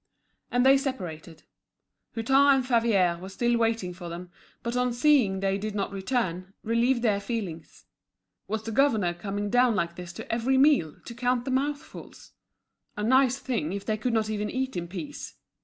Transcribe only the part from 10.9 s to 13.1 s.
to count the mouthfuls? A